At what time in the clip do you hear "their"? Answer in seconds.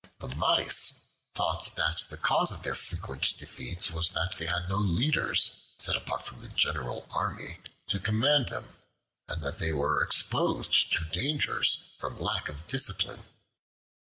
2.63-2.73